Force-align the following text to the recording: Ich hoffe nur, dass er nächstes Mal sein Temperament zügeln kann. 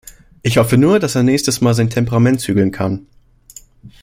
Ich 0.41 0.57
hoffe 0.57 0.79
nur, 0.79 0.97
dass 0.97 1.13
er 1.13 1.21
nächstes 1.21 1.61
Mal 1.61 1.75
sein 1.75 1.91
Temperament 1.91 2.41
zügeln 2.41 2.71
kann. 2.71 3.05